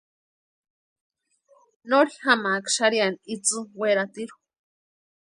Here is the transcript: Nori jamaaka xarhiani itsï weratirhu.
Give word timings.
Nori 1.89 2.15
jamaaka 2.21 2.73
xarhiani 2.77 3.19
itsï 3.33 3.57
weratirhu. 3.79 4.35